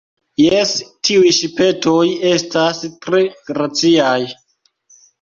Jes, 0.43 0.71
tiuj 1.07 1.33
ŝipetoj 1.41 2.03
estas 2.33 2.83
tre 3.07 3.23
graciaj. 3.51 4.21